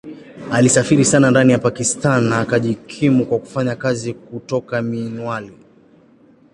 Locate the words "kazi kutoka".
3.75-4.81